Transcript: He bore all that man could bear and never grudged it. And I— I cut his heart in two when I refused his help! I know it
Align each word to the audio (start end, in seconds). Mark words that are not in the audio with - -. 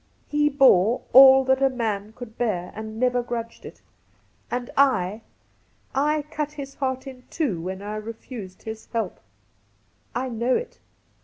He 0.27 0.49
bore 0.49 1.03
all 1.13 1.43
that 1.43 1.59
man 1.75 2.13
could 2.13 2.35
bear 2.35 2.71
and 2.73 2.99
never 2.99 3.21
grudged 3.21 3.65
it. 3.65 3.83
And 4.49 4.71
I— 4.75 5.21
I 5.93 6.23
cut 6.31 6.53
his 6.53 6.73
heart 6.73 7.05
in 7.05 7.21
two 7.29 7.61
when 7.61 7.83
I 7.83 7.97
refused 7.97 8.63
his 8.63 8.87
help! 8.95 9.19
I 10.15 10.27
know 10.27 10.55
it 10.55 10.79